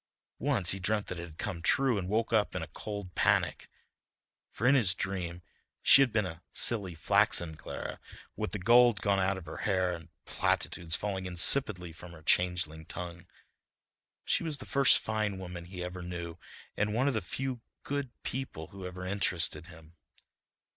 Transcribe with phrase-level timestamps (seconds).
[0.39, 3.69] Once he dreamt that it had come true and woke up in a cold panic,
[4.49, 5.43] for in his dream
[5.83, 7.99] she had been a silly, flaxen Clara,
[8.35, 12.83] with the gold gone out of her hair and platitudes falling insipidly from her changeling
[12.83, 13.27] tongue.
[14.23, 16.37] But she was the first fine woman he ever knew
[16.75, 19.93] and one of the few good people who ever interested him.